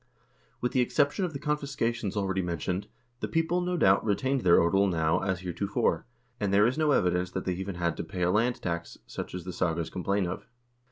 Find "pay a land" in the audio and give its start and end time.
8.03-8.59